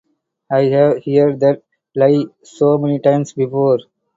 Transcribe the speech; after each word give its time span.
I 0.51 0.63
have 0.63 1.05
heard 1.05 1.39
that 1.41 1.61
lie 1.95 2.25
so 2.41 2.79
many 2.79 2.97
times 2.97 3.33
before. 3.33 3.81